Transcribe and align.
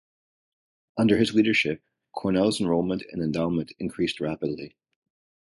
Under 0.97 1.15
his 1.15 1.35
leadership, 1.35 1.79
Cornell's 2.15 2.59
enrollment 2.59 3.03
and 3.11 3.21
endowment 3.21 3.71
increased 3.77 4.19
rapidly. 4.19 4.75